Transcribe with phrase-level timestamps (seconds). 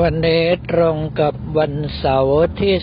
[0.00, 2.76] วันนี้ตรงกับวันเสาร์ที่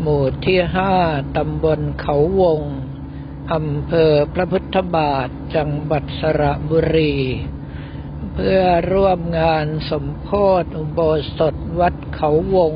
[0.00, 0.94] หมู่ที่ห้า
[1.36, 2.60] ตำบลเขาวง
[3.52, 7.14] อำเภอพระพุทธบาท จังหวัดสระบุรี
[8.34, 8.62] เพื่อ
[8.92, 10.28] ร่วมงานสมโพ
[10.62, 11.00] ธิอุโบ
[11.36, 12.74] สถวัดเขาวง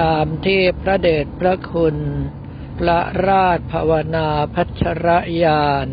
[0.00, 1.96] ตามที่พระเดชพระคุณ
[2.78, 5.08] พระราชภาวนาพัชร
[5.44, 5.88] ยาน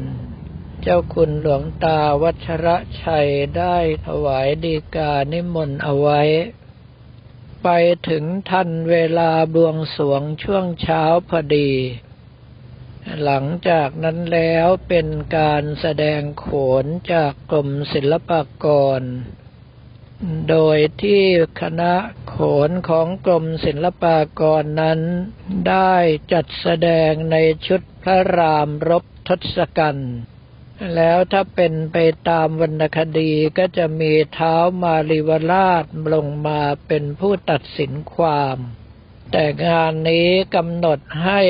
[0.81, 6.21] เจ้าคุณหลวงตาวัชระชัยได้ถวายดีกานิมนต์เอาไว้
[7.63, 7.69] ไป
[8.09, 11.71] ถึงทันเวลาบวงสวงช่วงเช้าพอดี
[13.23, 15.07] หลังจากนั้นแล้วเป็น
[15.37, 16.47] การแสดงโข
[16.83, 18.67] นจากกรมศิลปาก
[18.99, 19.01] ร
[20.49, 21.23] โดยที่
[21.61, 21.93] คณะ
[22.27, 22.37] โข
[22.69, 24.99] นของกรมศิลปากรนั้น
[25.69, 25.93] ได้
[26.31, 27.35] จัดแสดงใน
[27.67, 30.13] ชุดพระรามรบทศกัณฐ์
[30.95, 31.97] แล้วถ้าเป็นไป
[32.29, 38.57] ตามวรรณคดีก็จะมีเท้ามาริวราชลงมาเป็นผู้ตัดสินความ
[39.31, 41.41] แต่งานนี้กำหนดให้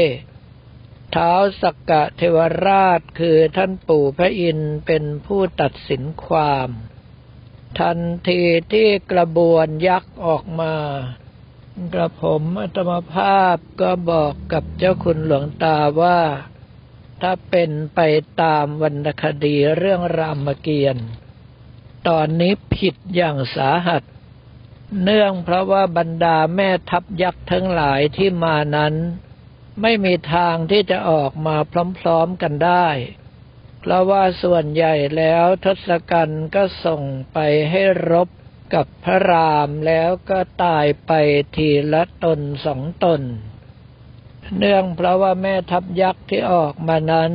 [1.15, 6.69] ท้าวสักกะเทวราชคือท่านปู่พระอินเป็นผู้ตัดสินความ
[7.79, 7.99] ทัน
[8.29, 8.41] ที
[8.73, 10.75] ที่กระบวนยักษ์ออกมา
[11.93, 16.19] กระผมอัตมภาพก็บอกกับเจ้าคุณหลวงตาว่า
[17.21, 17.99] ถ้าเป็นไป
[18.41, 21.07] ตามวรรณคดีเรื่องรามเกียรติ์
[22.07, 24.03] ตอนนี้ผิดอย่างสาหัส
[25.03, 28.93] เนื่องเพราะว่าบรรดาแม่ทัพยักษ์ทั้งหลายที่มานั้น
[29.81, 31.55] ไม่มีทางที่จะออกมา
[31.99, 32.87] พร้อมๆกันได้
[33.79, 37.01] เพราะว่าส่วนใหญ่แล้วทศกัณฐ์ก็ส่ง
[37.33, 37.37] ไป
[37.71, 38.29] ให้รบ
[38.73, 41.11] กับพระรามแล้วก็ตายไป
[41.55, 43.21] ทีละตนสองตน
[44.57, 47.33] เนื่องเพราะว่าแม่ทัพยักษ์ที่ออกมานั้น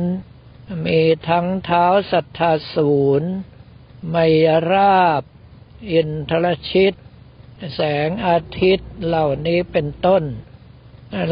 [0.85, 3.31] มีทั้งเท้าสัทธาศูนย์
[4.09, 4.15] ไม
[4.45, 5.23] ยราบ
[5.91, 6.93] อินทรชิต
[7.73, 10.23] แสงอาทิตย์เหล่านี้เป็นต้น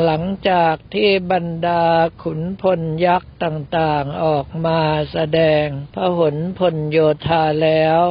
[0.03, 1.83] หลังจากที่บรรดา
[2.23, 4.79] ขุนพลยักษ์ต่างๆออกมา
[5.11, 6.97] แสดงพระหนพลโย
[7.27, 8.01] ธาแล้ว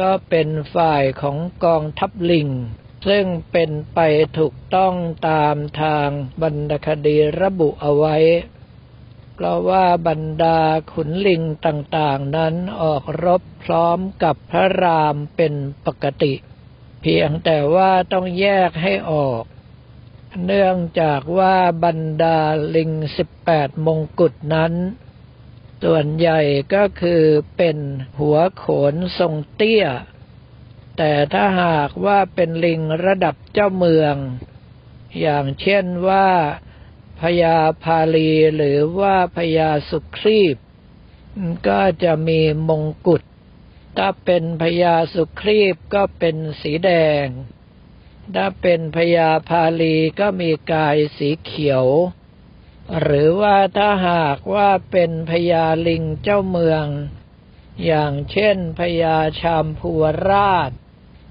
[0.00, 2.48] ก็เป็นฝ่ายของกองทัพลิง
[3.08, 3.98] ซึ่งเป็นไป
[4.38, 4.94] ถูกต้อง
[5.28, 6.08] ตามทาง
[6.42, 8.16] บรรณคดีระบุเอาไว้
[9.34, 10.60] เพราะว่าบรรดา
[10.92, 15.54] ขุนลิงต่างๆนั้นออกรบพร้อมกับพระรามเป็น
[15.86, 16.34] ปกติ
[17.02, 19.42] เพียงแต่ว่าต้องแยกให้ออก
[20.44, 22.38] เนื่องจากว่าบรรดา
[22.76, 24.72] ลิงสิบแปดมงกุฎนั้น
[25.84, 26.40] ส่วนใหญ่
[26.74, 27.22] ก็คือ
[27.56, 27.78] เป็น
[28.18, 29.86] หัวโขนทรงเตี้ย
[30.98, 34.16] แต่ถ้าหากว่าเป็นลิงระดับเจ้าเมือง
[35.20, 36.28] อย่างเช่นว่า
[37.20, 40.56] พญาพาลีหรือว่าพญาสุครีบ
[41.68, 43.22] ก็จะมีมงกุฎ
[43.98, 46.90] ถ้าเป็นพญาสุครีบก็เป็นสีแด
[47.22, 47.26] ง
[48.34, 51.84] ถ้าเป็นพญาพาลีก็มีกายสีเขียว
[53.00, 56.86] หรือว่าถ้าหากว่าเป็นพญาลิงเจ้าเมือง
[57.84, 59.90] อย่างเช่นพญาชามพู
[60.28, 60.70] ราช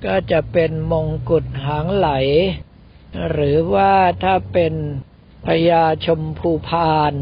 [0.05, 2.09] ก็จะเป็นมงกุฎหางไหล
[3.29, 4.73] หรือว่าถ้าเป็น
[5.47, 7.13] พญาชมพูพาน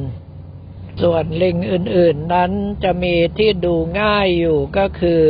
[1.02, 2.52] ส่วนลิงอื่นๆนั้น
[2.84, 5.24] จะมีที่ดูง่ายอยู่ก็คือ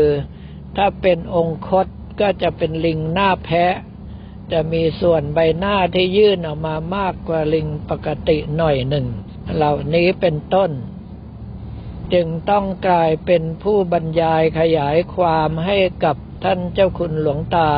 [0.76, 1.88] ถ้าเป็นองคต
[2.22, 3.76] ก็จะเป็นลิงหน้าแพะ
[4.52, 9.08] จะมีส่วนใบหน้าที่ยื่นออกมามากกว่าลิงปกติหน่อยหนึ่ง
[9.56, 10.72] เหล่านี้เป็นต้น
[12.14, 17.72] จึงต้องกลายเป็นผู้บรรยายขยายความให้กับท่านเจ้าคุณหลวงตา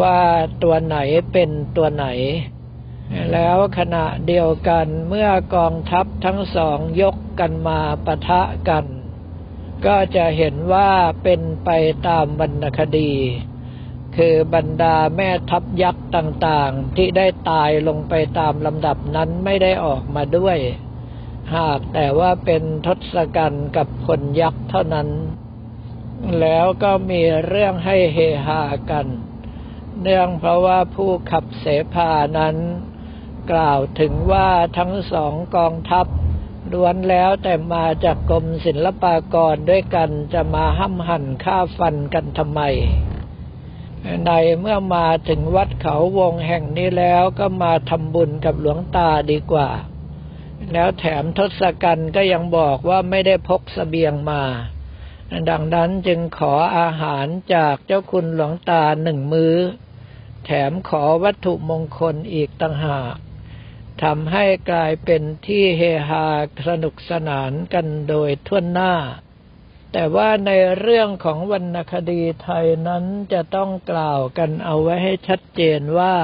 [0.00, 0.20] ว่า
[0.62, 0.96] ตัวไหน
[1.32, 2.06] เป็นตัวไหน
[3.32, 8.86] แล้วขณะเดียวกันเมื่อกองทัพทั้งสองยกกันมาปะทะกัน
[9.86, 10.90] ก็จะเห็นว่า
[11.22, 11.70] เป็นไป
[12.08, 13.12] ตามวรรณคดี
[14.16, 20.58] คือบรรดาแม่ทัพยักษ์ต่างๆ ที่ได้ตายลงไปตามลำดับนั้นไม่ได้ออกมาด้วย
[21.56, 25.08] หากแต่ว่าเป็นทศกัณฐ์กับคนยักษ์เท่านั้น
[26.40, 28.60] แล้วก็มีเรื่องให้เฮฮา
[28.90, 29.06] กัน
[30.02, 32.56] เนื่องเพราะว่าผู้ขับเสภานั้น
[33.52, 34.48] กล่าวถึงว่า
[34.78, 36.06] ทั้งสองกองทัพ
[36.72, 42.62] ล้วนแล้วแต่มาจากกรมศิลปากรด้วยกันจะมาห้ำหั่นฆ่าฟันกันทำไม
[44.26, 44.30] ใน
[44.60, 49.68] เมื่อมาถึงวัดเขาวงแห่งนี้แล้วก็มาทำบุญกับหลวงตาดีกว่า
[50.72, 54.42] แล้วแถมทศกัณฐ์ก็ยังบอกว่าไม่ได้พกสเสบียงมา
[55.50, 59.56] ดังนั้นจึงขออาหารจากเจ้าคุณหลวงตาหนึ่งมือ้อ
[60.44, 63.14] แถมขอวัตถุมงคลอีกต่างหาก
[64.02, 66.26] ทำให้กลายเป็นที่เฮฮา
[66.68, 68.94] สนุกสนานกันโดยทั่วหน้า
[69.92, 76.16] แต่ว่าในเรื่องของวรรณคดีไทยนั้นจะต้องกล่าวกันเอาไว้ให้ชัดเจนว่า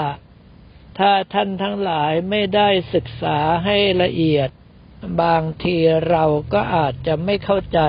[0.99, 4.51] ถ้าท่านทั้งหลายไม่ได้ศึกษาให้ละเอียด
[5.23, 5.77] บางที
[6.09, 7.81] เราก็อาจจะไม่เข้าใจ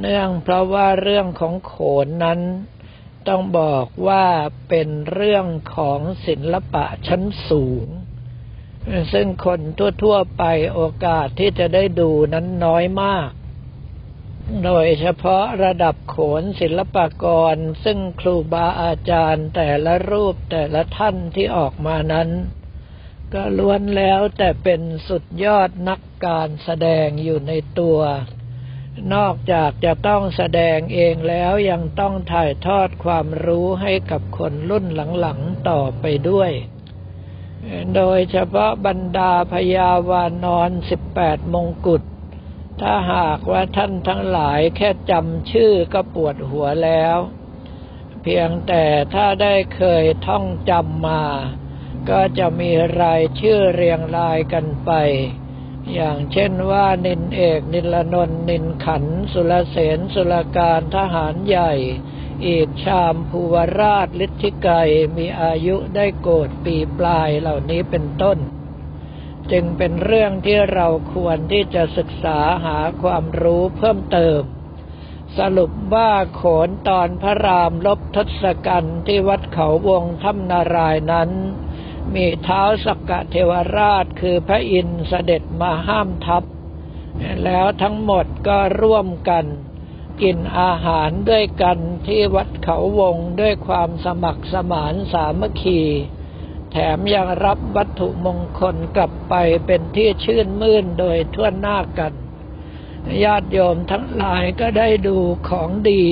[0.00, 2.40] เนื่องเพราะว่าเรื่องของโขนนั้น
[3.28, 4.26] ต้องบอกว่า
[4.68, 5.46] เป็นเรื่อง
[5.76, 7.86] ของศิลปะชั้นสูง
[9.12, 9.60] ซึ่งคน
[10.02, 10.44] ทั่วๆไป
[10.74, 13.30] โอกาสที่จะได้ดูนั้นน้อยมาก
[14.64, 22.28] โดยเฉพาะระดับโขนศิลปากร ซึ่งครูบาอาจารย์แต่ละรูปแต่ละท่านที่ออกมานั้น
[23.34, 28.00] ก็ล้วนแล้วแต่เป็นสุดยอดนักการแสดงอยู่ในตัว
[29.14, 34.86] นอกจากจะต้องแสดงเองแล้วยังต้องถ่ายทอดความรู้ให้กับคนรุ่น
[35.20, 36.50] หลังๆต่อไปด้วย
[37.96, 42.02] โดยเฉพาะบรรดาพยาวานอนสิบแปดมงกุฎ
[42.80, 47.18] ถ้าหากว่าท่านทั้งหลายแค่จำชื่อก็ปวดหัวแล้ว
[48.22, 48.84] เพียงแต่
[49.14, 51.24] ถ้าได้เคยท่องจำมา
[52.10, 52.70] ก็จะมี
[53.00, 54.92] รายชื่อเรียงรายกันไป
[55.94, 61.72] อย่างเช่นว่านินเอกนิลนนนินขัน สุรเสนสุรการทหารใหญ่
[62.46, 64.74] อีกชามภูวราชฤทธิไกร
[65.16, 68.38] มีอายุได้โกรธปีปลายเหล่านี้เป็นต้น
[69.50, 74.40] จึงเป็นเรื่องที่เราควรที่จะศึกษาหาความรู้เพิ่มเติม
[75.38, 81.30] สรุปว่าโขนตอนพระรามลบทศกัณฐ์ที่วัดเขาวงถ้ำนารายนั้น
[82.14, 86.44] มีเท้าสักกะเทวราชคือพระอินทร์เสด็จมาห้ามทัพ
[87.44, 89.44] แล้วทั้งหมดก็ร่วมกัน
[90.22, 95.80] กินอาหารด้วยกันที่วัดเขาวงด้วยความสมัครสมานสามัคคี
[96.74, 99.34] แถมยังรับวัตถุมงคลกลับไป
[99.66, 102.14] เป็นที่ชื่นมื่นโดยทั่วหน้ากัน
[103.24, 105.16] ญาติโยมทั้งหลายก็ได้ดู
[105.48, 106.06] ของดี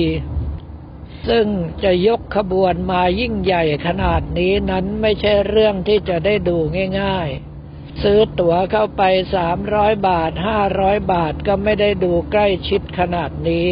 [1.27, 1.45] ซึ่ง
[1.83, 6.57] จะยกขบวนมายิ่งใหญ่ขนาดนี้นั้นไม่ใช่เรื่องที่จะได้ดู
[7.01, 7.29] ง่าย
[7.65, 9.03] ๆ ซื้อตั๋วเข้าไป
[9.35, 13.67] สามร้อยบาทห้าร้อยบาทก็ไม่ได้ดูใกล้ชิดขนาดนี้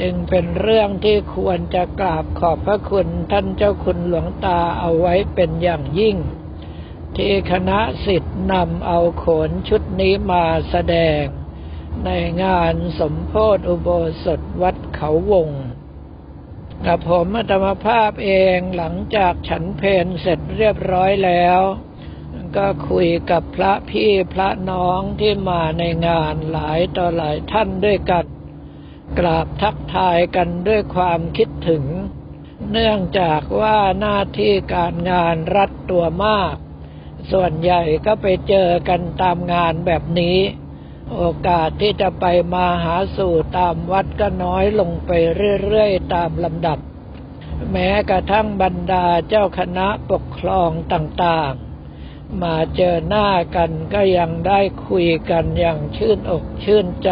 [0.00, 6.16] จึงเป็นเรื่องที่ควรจะกราบขอบพระคุณท่านเจ้าคุณหลวงตาเอาไว้เป็นอย่างยิ่ง
[7.16, 11.22] ที่คณะสิทธิ์นำเอาโขนชุดนี้มาแสดง
[12.04, 12.10] ใน
[12.42, 13.88] งานสมโพธิอุโบ
[14.24, 15.50] สถวัดเขาวง
[16.86, 21.60] กับผมอัตมภาพเองหลังจากฉันเพนเสร็จเรียบร้อยแล้ว
[22.56, 28.24] ก็คุยกับพระพี่พระน้องที่มาในงานหลายต่อหลายท่านด้วยกัน
[29.18, 31.84] กราบทักทายกันด้วยความคิดถึง
[32.70, 36.54] เนื่องจากว่าหน้าที่การงานรัดตัวมาก
[37.30, 40.38] ส่วนใหญ่ก็ไปเจอกันตามงานแบบนี้
[41.16, 42.24] โอกาสที่จะไป
[42.54, 45.10] มาหาสู่ตามวัดก็น้อยลงไป
[45.64, 46.78] เรื่อยๆตามลำดับ
[47.72, 57.10] แม้กระทั่งบรรดาเจ้าคณะปกครองต่างๆมาเจอหน้ากันก็ยังได้คุยกันอย่างชื่นอกชื่นใจ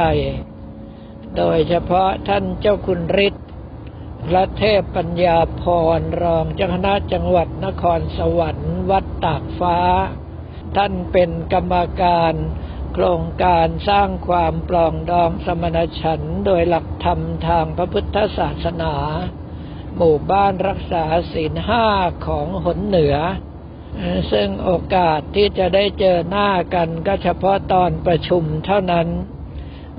[1.37, 3.45] โดยเฉพาะท่านเจ้าคุณฤทธิ์
[4.29, 5.63] พระเทพปัญญาพ
[5.99, 9.79] รรองเจ้าคณะจังหวัดนครสวรรค์วัดตากฟ้า
[10.77, 12.35] ท่านเป็นกรรมการ
[12.93, 18.95] โครงการสร้างความปลองดองสมณฉันท์โดยหลักธรรมทางพระพุทธศาสนา
[19.97, 21.87] หมู่บ้านรักษาศีลห้า
[22.27, 23.17] ของหนเหนือ
[24.33, 29.09] ซึ่งโอกาสที่จะได้เจอหน้ากันก็เฉพาะตอนประชุมเท่านั้น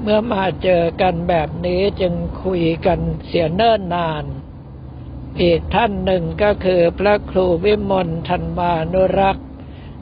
[0.02, 4.26] เมื่อมาเจอกันแบบนี้จึงคุยกันเสียเนิ่นนาน
[5.42, 9.48] อีกท่านหนึ่งก็คือพระครูวิมลธันมานุรักษ์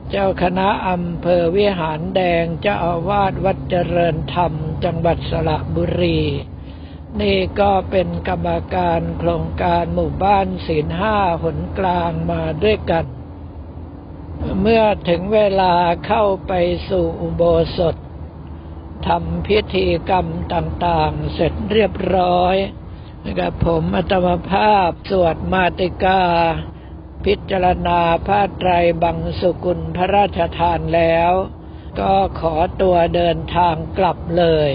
[0.10, 6.20] เจ้าคณะอำเภอวิหารแดงเจ้าอาวาสวัดเจริญธรรม จังหวัดสระบุรี
[7.22, 13.06] นี่ก็เป็นกรรมการโครงการหมู่บ้านศีลห้าหนกลางมาด้วยกัน
[14.62, 15.74] เมื่อถึงเวลา
[16.08, 16.54] เข้าไป
[16.90, 17.44] สู่อุโบ
[17.78, 17.96] สถ
[19.08, 22.56] ทำพิธีกรรมต่างๆ เสร็จเรียบร้อย
[23.26, 26.22] นะครับผมอัตมภาพสวดมาติกา
[27.26, 28.72] พิจารณาพระไตร
[29.04, 31.32] บังสุกุลพระราชทานแล้ว
[32.00, 34.72] ก็ขอตัวเดินทางกลับเลย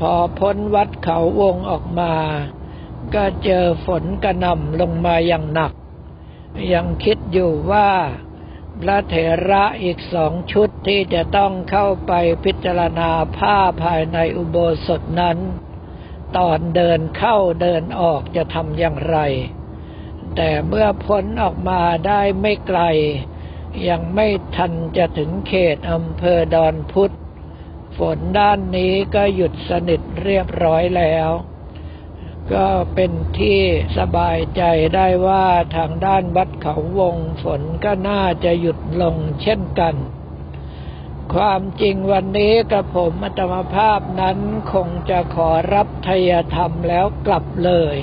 [0.00, 2.14] พอพ้นวัดเขาวงออกมา
[3.14, 5.72] ก็เจอฝนกระหน่ำลงมาอย่างหนัก
[6.72, 7.88] ยังคิดอยู่ว่า
[8.82, 9.14] พระเถ
[9.50, 12.12] ระอีกสองชุดที่จะต้องเข้าไป
[12.44, 14.56] พิจารณาผ้าภายในอุโบ
[14.86, 15.38] สถนั้น
[16.36, 19.18] ตอนเดินเข้าเดินออกจะทำอย่างไร
[20.36, 22.80] แต่เมื่อพ้นออกมาได้ไม่ไกล
[23.88, 27.14] ยังไม่ทันจะถึงเขตอำเภอดอนพุธ
[27.98, 31.30] ฝนด้านนี้ก็หยุดสนิทเรียบร้อยแล้ว
[32.54, 33.60] ก็เป็นที่
[33.98, 34.62] สบายใจ
[34.94, 39.94] ได้ว่าทางด้านวัดเขาวงฝนก็น่าจะหยุดลงเช่นกัน
[41.34, 44.38] ความจริงวันนี้กับผมอัตมภาพนั้น
[44.72, 47.96] คงจะขอรับทยธรรมแล้วกลับเลย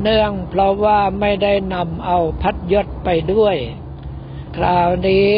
[0.00, 3.56] เนื่องเพราะว่าไม่ได้นำเอาพัดยศไปด้วย
[4.56, 5.30] คราวนี้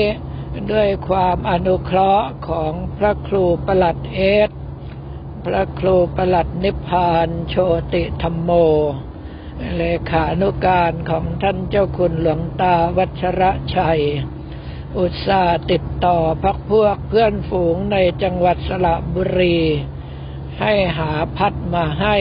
[0.73, 4.51] ด้วยความอนุเคราะห์ของพระครูประหลัดเอส
[5.45, 7.57] พระครูประหลัดนิพพานโช
[7.95, 8.51] ติธรรมโม
[9.77, 14.03] เลขานุการของท่านเจ้าคุณหลวงตาวัชระชัย
[14.99, 19.59] อุตสาห์ติดต่อพักพวกเพื่อนฝูงในจังหวัดสระบุรี
[20.61, 22.17] ให้หาพัดมาให้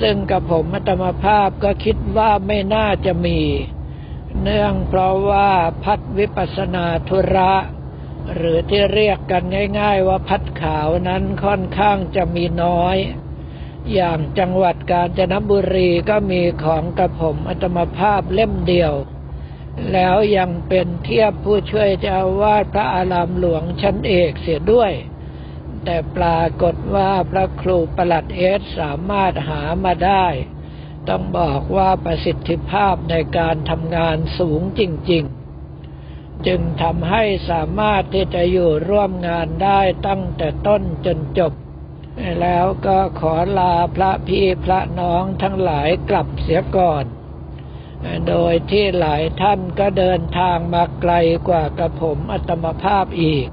[0.00, 3.40] ซึ่งกับผมมัตมภาพก็คิดว่าไม่น่าจะมี
[4.42, 5.50] เนื่องเพราะว่า
[5.84, 7.52] พัดวิปัสนาธุระ
[8.34, 9.44] หรือที่เรียกกัน
[9.80, 12.96] ง่าย ๆ ว่าพัดขาวนั้นค่อนข้างจะมีน้อย
[13.94, 18.94] อย่างจังหวัดกาญจนบุรีก็มีของกระผมอัตมภาพเล่มเดียว
[19.92, 24.92] แล้วยังเป็นเทียบผู้ช่วยเจ้าวาดพระอารามหลวงชั้นเอกเสียด้วย
[25.84, 30.26] แต่ปรากฏว่าพระครูประหลัดเอสสามารถหามาได้
[31.08, 35.37] ต้องบอกว่าประสิทธิภาพในการทำงานสูงจริง ๆ
[36.46, 41.52] จึงทำให้สามารถที่จะอยู่ร่วมงานได้ตั้งแต่ต้นจนจบ
[42.40, 47.04] แล้วก็ขอลาพระพี่พระน้องทั้งหลายกลับเสียก่อน
[48.28, 51.12] โดยที่หลายท่านก็เดินทางมาไกล
[51.48, 53.46] กว่ากระผมอัตมภาพอีก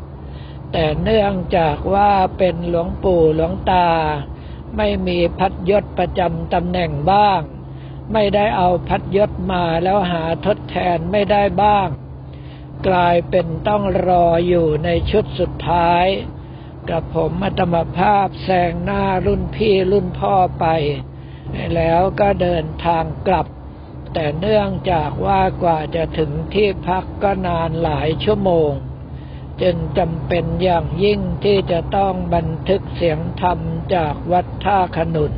[0.71, 3.89] แต่เนื่องจากว่าเป็นหลวงปู่หลวงตา
[4.77, 7.41] ไม่มีพัดยศประจำตำแหน่งบ้าง
[8.13, 11.87] ไม่ได้เอาพัดยศมาแล้วหาทดแทนไม่ได้บ้าง
[12.87, 16.05] กลายเป็นต้องรออยู่ในชุดสุดท้าย
[16.89, 20.65] กับผมมัตมภาพแซงหน้ารุ่นพี่รุ่นพ่อไป
[21.75, 23.47] แล้วก็เดินทางกลับ
[24.13, 28.71] แต่เนื่องจากว่ากว่าจะถึงที่พักก็นานหลายชั่วโมง
[29.61, 33.59] จึงจำเป็นอย่างยิ่งที่จะต้องบันทึกเสียงธรรม
[33.95, 35.35] จากวัดท่าขนุน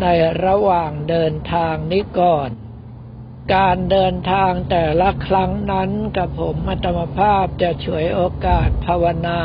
[0.00, 0.06] ใน
[0.44, 2.50] ระหว่างเดินทางนี้ก่อน
[3.54, 9.42] การเดินทางแต่ละครั้งนั้นกับผมอัตมภาพจะช่วยโอกาสภาวนา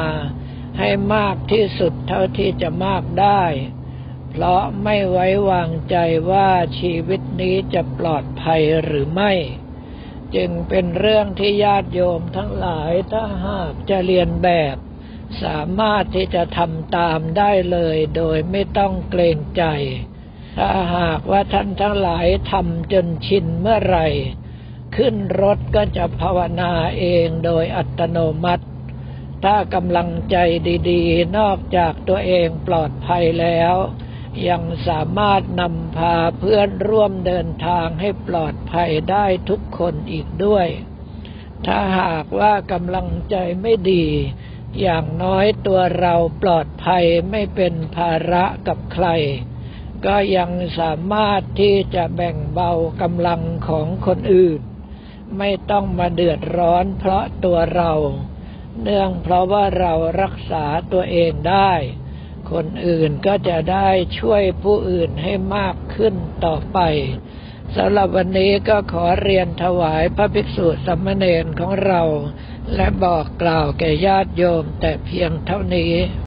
[0.80, 3.44] ให้มากที่สุดเท่าที่จะมากได้
[4.30, 5.96] เพราะไม่ไว้วางใจ
[6.32, 6.50] ว่า
[6.80, 9.34] ชีวิตนี้จะปลอดภัยหรือไม่
[10.36, 14.76] จึงเป็นเรื่องที่ญาติโยมทั้งหลายถ้าหากจะเรียนแบบ
[15.44, 19.64] สามารถที่จะทำตามได้เลยโดยไม่ต้องเกรงใจ
[20.58, 24.08] ถ้าหากว่าท่านทั้งหลายทำจนชินเมื่อไหร่
[24.96, 28.66] ขึ้นรถก็จะภาวนาเองโดยอัตโนมัติ
[29.44, 30.38] ถ้ากำลังใจ
[30.90, 33.74] ดีๆ นอกจากตัวเองปลอดภัยแล้ว
[34.50, 40.68] ยังสามารถนำพาเพื่อนร่วมเดินทางให้ปลอดภัยได้ทุกคนอีกด้วย
[41.66, 44.06] ถ้าหากว่ากำลังใจไม่ดี
[44.82, 49.08] อย่างน้อยตัวเราปลอดภัยไม่เป็นภาระกับใคร
[50.06, 54.62] ก็ยังสามารถที่จะแบ่งเบากำลังของคนอื่น
[55.38, 57.94] ไม่ต้องมาเดือดร้อนเพราะตัวเรา
[58.82, 61.72] เนื่องเพราะว่าเรารักษาตัวเองได้
[62.52, 63.90] คนอื่นก็จะได้
[64.20, 66.80] ช่วยผู้อื่นให้มากขึ้นต่อไป
[67.76, 72.02] สำหรับวันนี้ก็ขอเรียนถวายพระภิกษุสัมมเนรของเรา
[72.76, 75.94] และบอกกล่าวแก่ญาติโยมแต่เพียงเท่านี้